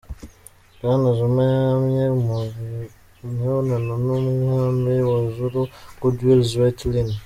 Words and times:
Bwana 0.77 1.09
Zuma 1.17 1.41
yamye 1.55 2.03
mu 2.23 2.37
mubonano 3.35 3.93
n'umwami 4.05 4.91
w'Abazulu, 5.07 5.59
Goodwill 6.01 6.41
Zwelithini. 6.51 7.13